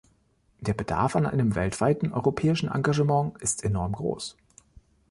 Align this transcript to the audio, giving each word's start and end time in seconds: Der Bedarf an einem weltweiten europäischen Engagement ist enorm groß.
Der 0.61 0.73
Bedarf 0.73 1.15
an 1.15 1.27
einem 1.27 1.53
weltweiten 1.53 2.11
europäischen 2.11 2.69
Engagement 2.71 3.39
ist 3.39 3.63
enorm 3.63 3.91
groß. 3.93 4.35